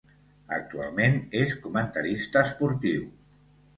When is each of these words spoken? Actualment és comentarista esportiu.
Actualment 0.55 1.19
és 1.41 1.53
comentarista 1.67 2.43
esportiu. 2.49 3.09